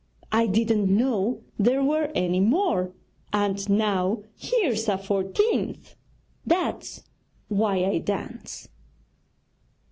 I 0.31 0.47
didn't 0.47 0.89
know 0.89 1.43
there 1.59 1.83
were 1.83 2.09
any 2.15 2.39
more, 2.39 2.91
and 3.31 3.69
now 3.69 4.23
here's 4.35 4.87
a 4.89 4.97
fourteenth! 4.97 5.95
That's 6.43 7.03
why 7.49 7.83
I 7.85 7.99
dance!' 7.99 8.67